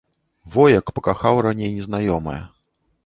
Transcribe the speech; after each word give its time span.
Во 0.53 0.63
як 0.71 0.87
пакахаў 0.95 1.43
раней 1.49 1.71
незнаёмае. 1.77 2.39